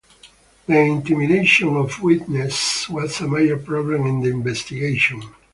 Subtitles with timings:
[0.65, 5.21] The intimidation of witnesses was a major problem in the investigation.